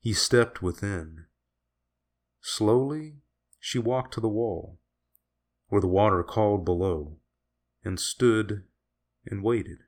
[0.01, 1.27] He stepped within.
[2.41, 3.17] Slowly,
[3.61, 4.79] she walked to the wall,
[5.69, 7.19] where the water called below,
[7.85, 8.65] and stood
[9.27, 9.79] and waited.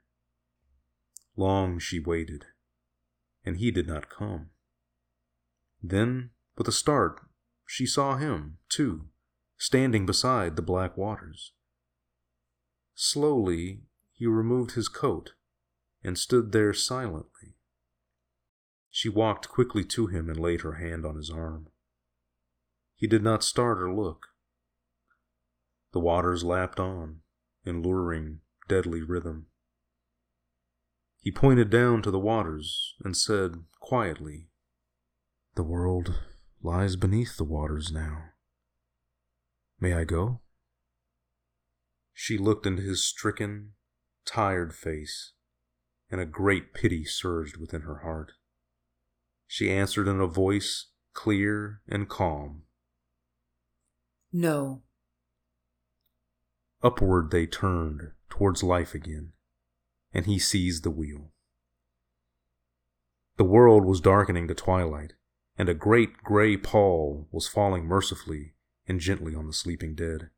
[1.37, 2.45] Long she waited,
[3.45, 4.51] and he did not come.
[5.83, 7.21] Then, with a start,
[7.67, 9.09] she saw him, too,
[9.57, 11.53] standing beside the black waters.
[12.95, 13.85] Slowly,
[14.21, 15.33] he removed his coat
[16.05, 17.55] and stood there silently.
[18.91, 21.69] She walked quickly to him and laid her hand on his arm.
[22.95, 24.27] He did not start or look.
[25.95, 27.21] The waters lapped on
[27.65, 29.47] in luring, deadly rhythm.
[31.23, 34.51] He pointed down to the waters and said quietly,
[35.55, 36.15] The world
[36.63, 38.25] lies beneath the waters now.
[39.81, 40.43] May I go?
[42.13, 43.73] She looked into his stricken,
[44.31, 45.33] tired face,
[46.09, 48.33] and a great pity surged within her heart.
[49.49, 52.63] She answered in a voice clear and calm
[54.33, 54.83] No.
[56.81, 59.33] Upward they turned towards life again,
[60.13, 61.33] and he seized the wheel.
[63.37, 65.15] The world was darkening to twilight,
[65.59, 68.55] and a great gray pall was falling mercifully
[68.87, 70.31] and gently on the sleeping dead.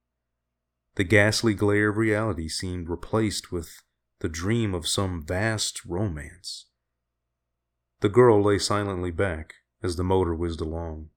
[0.95, 3.83] The ghastly glare of reality seemed replaced with
[4.21, 6.67] the dream of some vast romance.
[8.01, 11.11] The girl lay silently back as the motor whizzed along,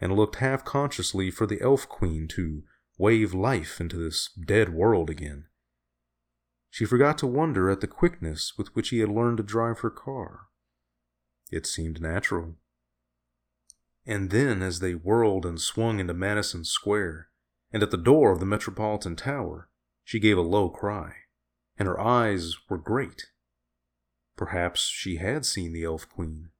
[0.00, 2.62] and looked half consciously for the elf queen to
[2.98, 5.46] wave life into this dead world again.
[6.70, 9.90] She forgot to wonder at the quickness with which he had learned to drive her
[9.90, 10.46] car.
[11.50, 12.56] It seemed natural.
[14.06, 17.28] And then, as they whirled and swung into Madison Square,
[17.72, 19.68] and at the door of the Metropolitan Tower,
[20.04, 21.14] she gave a low cry,
[21.76, 23.26] and her eyes were great.
[24.36, 26.50] Perhaps she had seen the Elf Queen.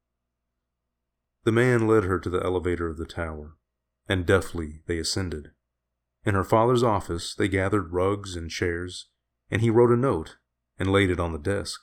[1.44, 3.56] The man led her to the elevator of the tower,
[4.08, 5.50] and deftly they ascended.
[6.24, 9.08] In her father's office, they gathered rugs and chairs,
[9.50, 10.36] and he wrote a note
[10.78, 11.80] and laid it on the desk.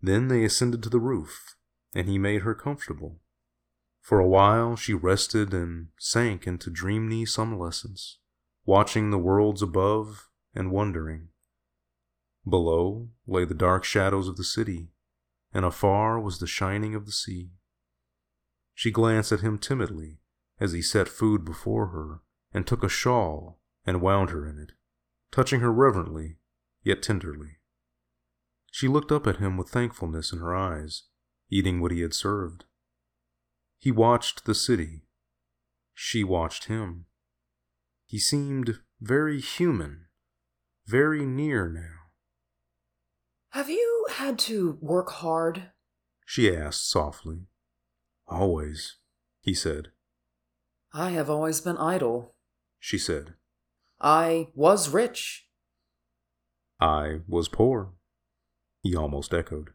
[0.00, 1.56] Then they ascended to the roof,
[1.94, 3.20] and he made her comfortable.
[4.00, 8.18] For a while she rested and sank into dreamy somnolence
[8.64, 11.28] watching the worlds above and wondering.
[12.48, 14.88] Below lay the dark shadows of the city,
[15.52, 17.50] and afar was the shining of the sea.
[18.74, 20.18] She glanced at him timidly
[20.58, 22.20] as he set food before her
[22.52, 24.72] and took a shawl and wound her in it,
[25.30, 26.36] touching her reverently
[26.82, 27.58] yet tenderly.
[28.70, 31.04] She looked up at him with thankfulness in her eyes,
[31.50, 32.64] eating what he had served.
[33.78, 35.02] He watched the city.
[35.92, 37.06] She watched him.
[38.12, 40.04] He seemed very human,
[40.86, 42.10] very near now.
[43.52, 45.70] Have you had to work hard?
[46.26, 47.46] She asked softly.
[48.26, 48.98] Always,
[49.40, 49.92] he said.
[50.92, 52.34] I have always been idle,
[52.78, 53.32] she said.
[53.98, 55.48] I was rich.
[56.78, 57.94] I was poor,
[58.82, 59.70] he almost echoed.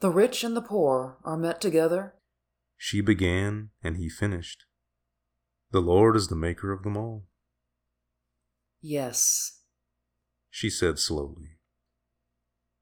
[0.00, 2.16] The rich and the poor are met together.
[2.76, 4.64] She began and he finished.
[5.72, 7.26] The Lord is the maker of them all.
[8.80, 9.60] Yes,
[10.50, 11.58] she said slowly.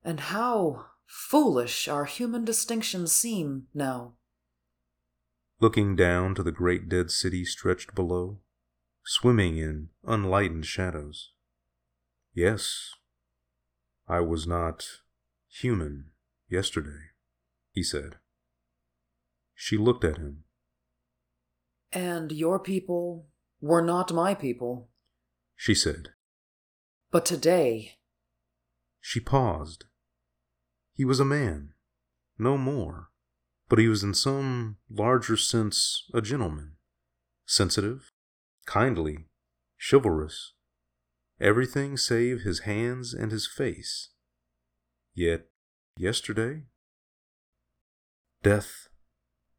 [0.02, 4.14] And how foolish our human distinctions seem now.
[5.60, 8.40] Looking down to the great dead city stretched below,
[9.04, 11.32] swimming in unlightened shadows.
[12.32, 12.90] Yes,
[14.06, 14.86] I was not
[15.48, 16.12] human
[16.48, 17.10] yesterday,
[17.72, 18.16] he said.
[19.54, 20.44] She looked at him
[21.92, 23.26] and your people
[23.60, 24.88] were not my people,
[25.56, 26.10] she said.
[27.10, 27.94] But today.
[29.00, 29.86] She paused.
[30.92, 31.72] He was a man,
[32.38, 33.10] no more,
[33.68, 36.72] but he was in some larger sense a gentleman,
[37.46, 38.12] sensitive,
[38.66, 39.28] kindly,
[39.78, 40.52] chivalrous,
[41.40, 44.10] everything save his hands and his face.
[45.14, 45.46] Yet,
[45.96, 46.64] yesterday.
[48.42, 48.88] Death,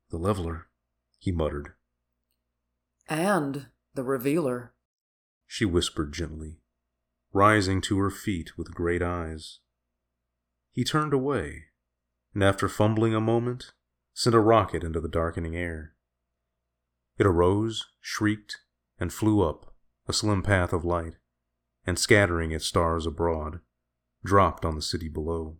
[0.09, 0.67] the leveler,
[1.17, 1.73] he muttered
[3.09, 4.73] and the revealer,
[5.47, 6.61] she whispered gently,
[7.33, 9.59] rising to her feet with great eyes.
[10.71, 11.65] He turned away,
[12.35, 13.73] and after fumbling a moment,
[14.13, 15.95] sent a rocket into the darkening air.
[17.17, 18.59] It arose, shrieked,
[18.99, 19.73] and flew up
[20.07, 21.15] a slim path of light,
[21.85, 23.59] and scattering its stars abroad,
[24.23, 25.57] dropped on the city below.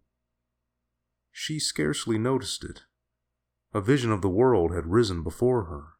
[1.32, 2.84] She scarcely noticed it.
[3.74, 5.99] A vision of the world had risen before her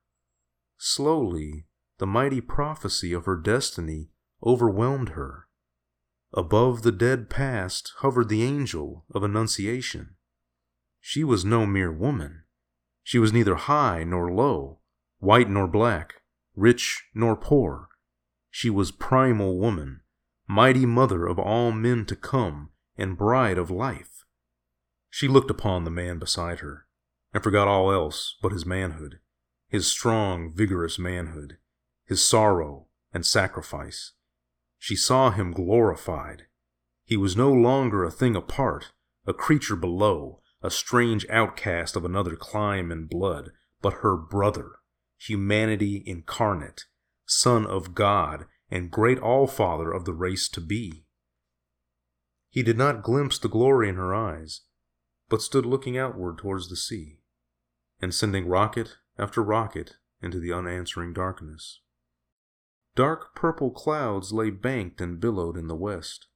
[0.82, 1.66] Slowly,
[1.98, 4.12] the mighty prophecy of her destiny
[4.42, 5.50] overwhelmed her.
[6.34, 10.16] Above the dead past hovered the angel of Annunciation.
[11.02, 12.44] She was no mere woman.
[13.04, 14.80] She was neither high nor low,
[15.18, 16.22] white nor black,
[16.56, 17.90] rich nor poor.
[18.50, 20.00] She was primal woman,
[20.48, 24.24] mighty mother of all men to come, and bride of life.
[25.10, 26.88] She looked upon the man beside her,
[27.34, 29.20] and forgot all else but his manhood
[29.70, 31.58] his strong, vigorous manhood,
[32.06, 34.14] his sorrow and sacrifice.
[34.80, 36.48] She saw him glorified.
[37.06, 38.92] He was no longer a thing apart,
[39.26, 43.52] a creature below, a strange outcast of another clime and blood,
[43.82, 44.80] but her brother,
[45.18, 46.86] humanity incarnate,
[47.26, 51.06] Son of God, and great All Father of the race to be.
[52.50, 54.62] He did not glimpse the glory in her eyes,
[55.30, 57.20] but stood looking outward towards the sea,
[58.02, 61.82] and sending rocket after rocket into the unanswering darkness.
[62.96, 66.28] Dark purple clouds lay banked and billowed in the west.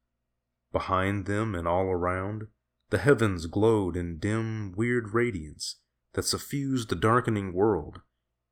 [0.71, 2.47] Behind them and all around,
[2.89, 5.77] the heavens glowed in dim, weird radiance
[6.13, 8.01] that suffused the darkening world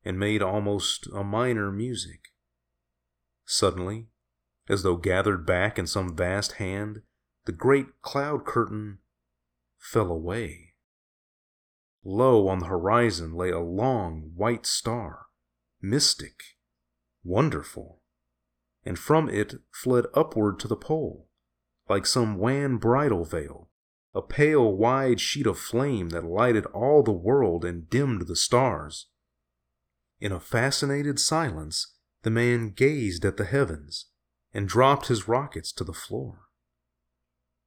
[0.03, 2.29] and made almost a minor music.
[3.45, 4.07] Suddenly,
[4.67, 7.01] as though gathered back in some vast hand,
[7.45, 8.99] the great cloud curtain
[9.77, 10.70] fell away.
[12.03, 15.27] Low on the horizon lay a long white star,
[15.81, 16.57] mystic,
[17.23, 18.01] wonderful,
[18.83, 21.29] and from it fled upward to the pole,
[21.87, 23.69] like some wan bridal veil,
[24.15, 29.07] a pale wide sheet of flame that lighted all the world and dimmed the stars.
[30.19, 34.07] In a fascinated silence, the man gazed at the heavens
[34.53, 36.47] and dropped his rockets to the floor.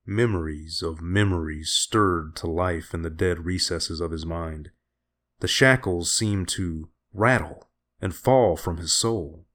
[0.06, 4.70] Memories of memories stirred to life in the dead recesses of his mind.
[5.40, 7.70] The shackles seemed to rattle
[8.02, 9.46] and fall from his soul.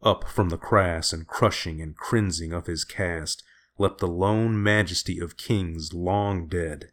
[0.00, 3.42] Up from the crass and crushing and cringing of his caste
[3.76, 6.92] leapt the lone majesty of kings long dead.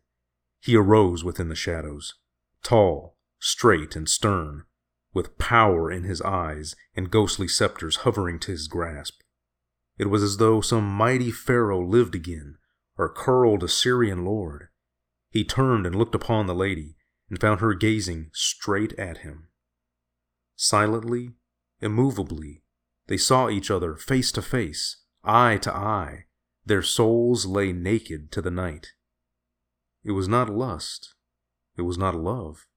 [0.60, 2.16] He arose within the shadows,
[2.64, 4.64] tall, straight, and stern,
[5.14, 9.22] with power in his eyes and ghostly scepters hovering to his grasp.
[10.00, 12.58] It was as though some mighty pharaoh lived again,
[13.00, 14.68] or curled Assyrian lord.
[15.32, 16.98] He turned and looked upon the lady,
[17.30, 19.48] and found her gazing straight at him.
[20.58, 21.36] Silently,
[21.80, 22.62] immovably,
[23.08, 26.26] they saw each other face to face, eye to eye.
[26.66, 28.88] Their souls lay naked to the night.
[30.04, 31.16] It was not lust.
[31.78, 32.68] It was not love.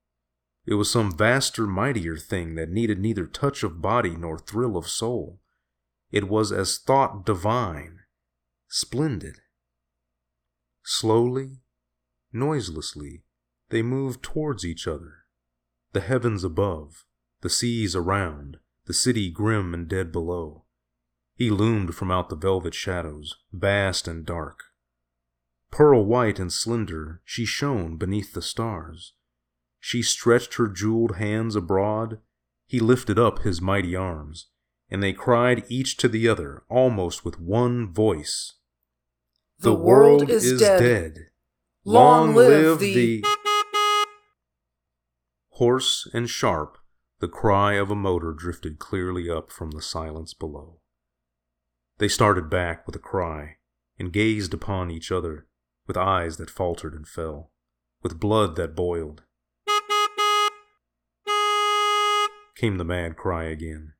[0.64, 4.86] It was some vaster, mightier thing that needed neither touch of body nor thrill of
[4.86, 5.40] soul.
[6.12, 7.98] It was as thought divine,
[8.68, 9.41] splendid.
[10.84, 11.60] Slowly,
[12.32, 13.22] noiselessly,
[13.68, 15.24] they moved towards each other.
[15.92, 17.04] The heavens above,
[17.40, 20.64] the seas around, the city grim and dead below.
[21.36, 24.64] He loomed from out the velvet shadows, vast and dark.
[25.70, 29.14] Pearl white and slender, she shone beneath the stars.
[29.80, 32.18] She stretched her jeweled hands abroad.
[32.66, 34.48] He lifted up his mighty arms,
[34.90, 38.54] and they cried each to the other, almost with one voice
[39.62, 40.80] The, world, is, is dead.
[41.14, 41.26] dead.
[41.84, 43.24] Long, live the.
[45.50, 46.78] Hoarse and sharp,
[47.20, 50.80] the cry of a motor drifted clearly up from the silence below.
[51.98, 53.58] They started back with a cry
[54.00, 55.46] and gazed upon each other
[55.86, 57.52] with eyes that faltered and fell,
[58.02, 59.22] with blood that boiled.
[62.56, 63.92] came the mad cry again,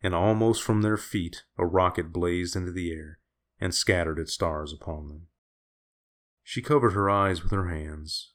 [0.00, 3.18] and almost from their feet a rocket blazed into the air
[3.60, 5.26] and scattered its stars upon them.
[6.42, 8.32] She covered her eyes with her hands,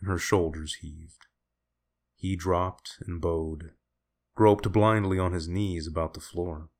[0.00, 1.26] and her shoulders heaved.
[2.16, 3.72] He dropped and bowed,
[4.34, 6.70] groped blindly on his knees about the floor.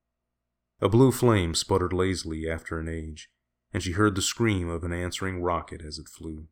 [0.81, 3.31] A blue flame sputtered lazily after an age,
[3.73, 6.49] and she heard the scream of an answering rocket as it flew.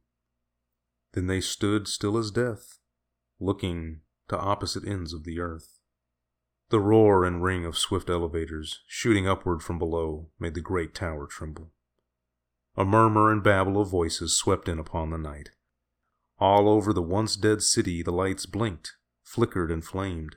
[1.13, 2.79] Then they stood still as death,
[3.41, 5.80] looking to opposite ends of the earth.
[6.71, 11.27] The roar and ring of swift elevators shooting upward from below made the great tower
[11.27, 11.73] tremble.
[12.77, 15.51] A murmur and babble of voices swept in upon the night.
[16.39, 18.93] All over the once dead city the lights blinked,
[19.25, 20.37] flickered, and flamed,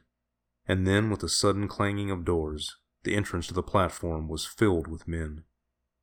[0.68, 4.88] and then with a sudden clanging of doors, the entrance to the platform was filled
[4.88, 5.44] with men,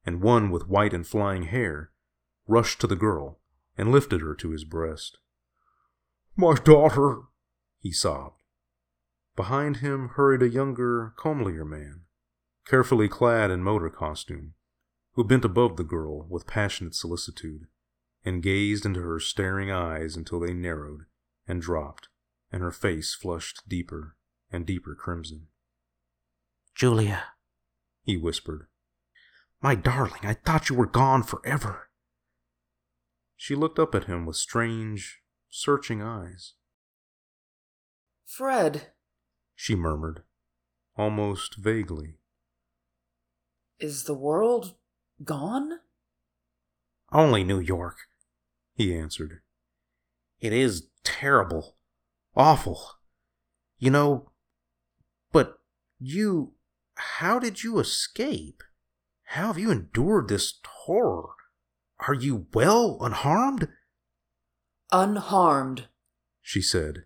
[0.06, 1.90] and one with white and flying hair
[2.46, 3.40] rushed to the girl
[3.76, 5.18] and lifted her to his breast.
[6.36, 7.22] My daughter,
[7.80, 8.39] he sobbed.
[9.40, 12.02] Behind him hurried a younger, comelier man,
[12.66, 14.52] carefully clad in motor costume,
[15.14, 17.62] who bent above the girl with passionate solicitude
[18.22, 21.06] and gazed into her staring eyes until they narrowed
[21.48, 22.08] and dropped,
[22.52, 24.14] and her face flushed deeper
[24.52, 25.46] and deeper crimson.
[26.74, 27.24] Julia,
[28.02, 28.66] he whispered.
[29.62, 31.88] My darling, I thought you were gone forever.
[33.38, 36.52] She looked up at him with strange, searching eyes.
[38.26, 38.92] Fred,
[39.62, 40.22] she murmured,
[40.96, 42.14] almost vaguely.
[43.78, 44.74] Is the world
[45.22, 45.80] gone?
[47.12, 47.96] Only New York,
[48.72, 49.42] he answered.
[50.40, 51.76] It is terrible,
[52.34, 52.80] awful.
[53.78, 54.30] You know,
[55.30, 55.58] but
[55.98, 56.54] you.
[56.94, 58.62] How did you escape?
[59.24, 61.34] How have you endured this horror?
[62.08, 63.68] Are you well, unharmed?
[64.90, 65.88] Unharmed,
[66.40, 67.04] she said.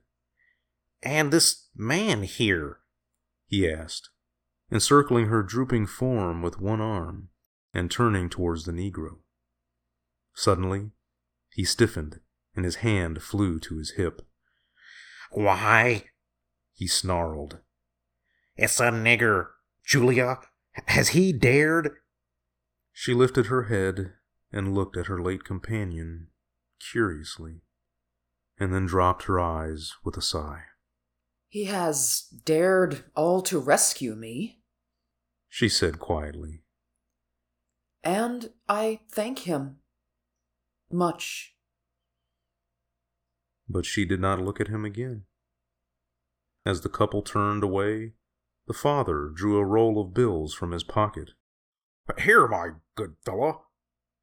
[1.04, 2.78] And this man here?
[3.46, 4.08] he asked,
[4.72, 7.28] encircling her drooping form with one arm
[7.74, 9.18] and turning towards the Negro.
[10.34, 10.90] Suddenly,
[11.50, 12.20] he stiffened
[12.56, 14.22] and his hand flew to his hip.
[15.30, 16.04] Why?
[16.72, 17.58] He snarled.
[18.56, 19.48] It's a nigger.
[19.84, 20.38] Julia,
[20.86, 21.90] has he dared?
[22.92, 24.14] She lifted her head
[24.52, 26.28] and looked at her late companion
[26.92, 27.60] curiously,
[28.58, 30.62] and then dropped her eyes with a sigh.
[31.54, 34.58] He has dared all to rescue me,
[35.48, 36.64] She said quietly.
[38.02, 39.76] and I thank him.
[40.90, 41.54] Much.
[43.68, 45.26] But she did not look at him again.
[46.66, 48.14] As the couple turned away,
[48.66, 51.34] the father drew a roll of bills from his pocket.
[52.18, 53.66] Here, my good fellow.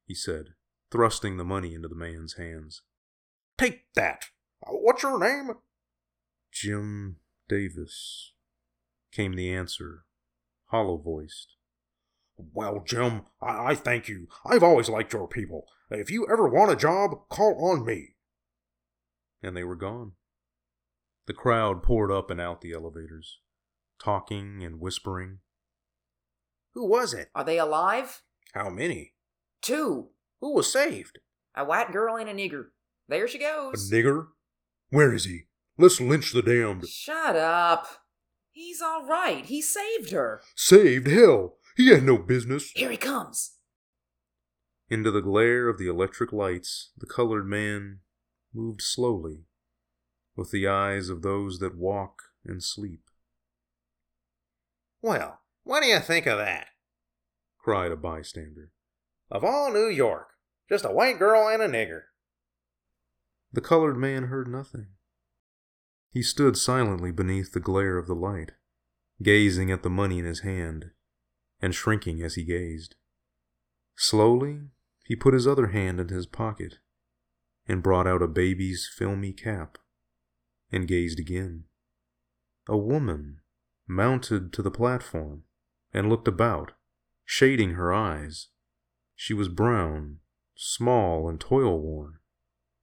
[0.06, 0.48] He said,
[0.90, 2.82] thrusting the money into the man's hands.
[3.56, 4.26] Take that.
[4.68, 5.54] What's your name?
[6.52, 7.16] Jim
[7.48, 8.32] Davis,
[9.12, 10.04] came the answer,
[10.66, 11.56] hollow voiced.
[12.36, 14.28] Well, Jim, I-, I thank you.
[14.44, 15.66] I've always liked your people.
[15.90, 18.14] If you ever want a job, call on me.
[19.42, 20.12] And they were gone.
[21.26, 23.38] The crowd poured up and out the elevators,
[24.02, 25.38] talking and whispering.
[26.74, 27.28] Who was it?
[27.34, 28.22] Are they alive?
[28.54, 29.14] How many?
[29.60, 30.08] Two.
[30.40, 31.18] Who was saved?
[31.54, 32.68] A white girl and a nigger.
[33.08, 33.90] There she goes.
[33.90, 34.28] A nigger?
[34.90, 35.42] Where is he?
[35.78, 36.86] Let's lynch the damned.
[36.88, 37.86] Shut up.
[38.50, 39.44] He's all right.
[39.46, 40.42] He saved her.
[40.54, 41.56] Saved hell.
[41.76, 42.70] He had no business.
[42.74, 43.56] Here he comes.
[44.90, 48.00] Into the glare of the electric lights, the colored man
[48.52, 49.44] moved slowly,
[50.36, 53.00] with the eyes of those that walk and sleep.
[55.00, 56.66] Well, what do you think of that?
[57.58, 58.72] cried a bystander.
[59.30, 60.28] Of all New York,
[60.68, 62.02] just a white girl and a nigger.
[63.52, 64.88] The colored man heard nothing.
[66.12, 68.52] He stood silently beneath the glare of the light,
[69.22, 70.90] gazing at the money in his hand,
[71.62, 72.96] and shrinking as he gazed.
[73.96, 74.60] Slowly,
[75.06, 76.78] he put his other hand into his pocket
[77.66, 79.78] and brought out a baby's filmy cap
[80.70, 81.64] and gazed again.
[82.68, 83.40] A woman
[83.86, 85.44] mounted to the platform
[85.94, 86.72] and looked about,
[87.24, 88.48] shading her eyes.
[89.16, 90.18] She was brown,
[90.54, 92.18] small, and toil worn,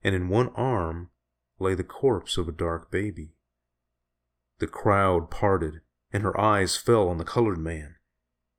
[0.03, 1.11] and in one arm
[1.59, 3.33] lay the corpse of a dark baby.
[4.59, 5.81] The crowd parted,
[6.11, 7.95] and her eyes fell on the colored man.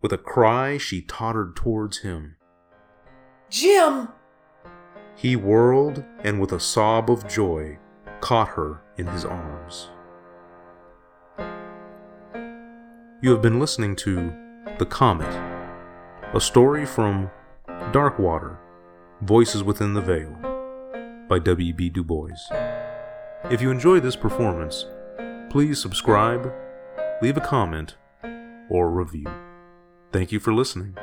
[0.03, 2.36] With a cry, she tottered towards him.
[3.51, 4.09] Jim!
[5.16, 7.78] He whirled and, with a sob of joy,
[8.20, 9.88] caught her in his arms.
[13.22, 14.32] You have been listening to
[14.78, 15.28] The Comet,
[16.32, 17.30] a story from
[17.92, 18.57] Darkwater
[19.20, 20.34] Voices Within the Veil
[21.28, 21.90] by W.E.B.
[21.90, 22.80] Du Bois.
[23.45, 24.84] If you enjoyed this performance,
[25.49, 26.53] please subscribe,
[27.22, 27.97] leave a comment,
[28.68, 29.26] or review.
[30.12, 30.95] Thank you for listening.